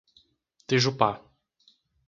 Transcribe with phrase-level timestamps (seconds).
[0.67, 1.09] Tejupá